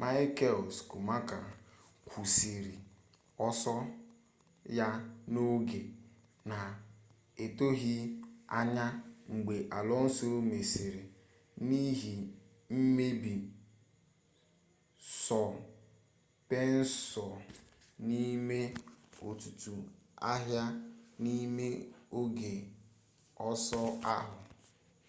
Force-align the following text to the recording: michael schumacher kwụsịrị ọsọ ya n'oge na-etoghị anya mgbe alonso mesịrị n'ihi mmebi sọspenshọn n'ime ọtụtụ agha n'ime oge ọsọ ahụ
michael 0.00 0.60
schumacher 0.76 1.44
kwụsịrị 2.08 2.74
ọsọ 3.46 3.74
ya 4.78 4.88
n'oge 5.32 5.80
na-etoghị 6.48 7.94
anya 8.58 8.86
mgbe 9.32 9.54
alonso 9.78 10.28
mesịrị 10.50 11.02
n'ihi 11.68 12.12
mmebi 12.76 13.34
sọspenshọn 15.24 17.34
n'ime 18.06 18.58
ọtụtụ 19.28 19.74
agha 20.32 20.62
n'ime 21.22 21.66
oge 22.18 22.52
ọsọ 23.50 23.80
ahụ 24.14 24.36